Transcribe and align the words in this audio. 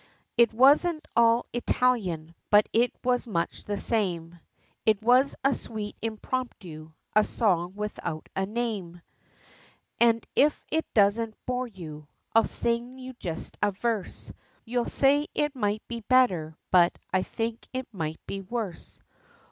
It 0.35 0.51
wasn't 0.51 1.07
all 1.15 1.45
Italian, 1.53 2.33
but 2.49 2.67
it 2.73 2.91
was 3.03 3.27
much 3.27 3.65
the 3.65 3.77
same, 3.77 4.39
It 4.83 4.99
was 4.99 5.35
a 5.43 5.53
sweet 5.53 5.95
impromptu, 6.01 6.93
a 7.15 7.23
song 7.23 7.75
without 7.75 8.27
a 8.35 8.47
name, 8.47 9.03
And 9.99 10.25
if 10.35 10.65
it 10.71 10.91
doesn't 10.95 11.35
bore 11.45 11.67
you, 11.67 12.07
I'll 12.33 12.43
sing 12.45 12.97
you 12.97 13.13
just 13.19 13.59
a 13.61 13.69
verse, 13.69 14.31
You'll 14.65 14.85
say 14.89 15.27
it 15.35 15.55
might 15.55 15.87
be 15.87 15.99
better; 15.99 16.57
but 16.71 16.97
I 17.13 17.21
think 17.21 17.67
it 17.71 17.87
might 17.93 18.19
be 18.25 18.41
worse. 18.41 19.03